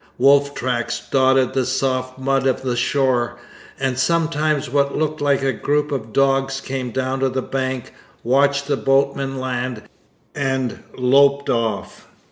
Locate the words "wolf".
0.17-0.55